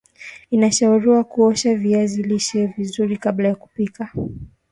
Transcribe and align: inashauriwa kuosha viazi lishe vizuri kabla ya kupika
inashauriwa 0.51 1.23
kuosha 1.23 1.75
viazi 1.75 2.23
lishe 2.23 2.65
vizuri 2.67 3.17
kabla 3.17 3.47
ya 3.47 3.55
kupika 3.55 4.09